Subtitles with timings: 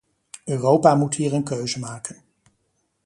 [0.45, 2.21] Europa moet hier een keuze maken.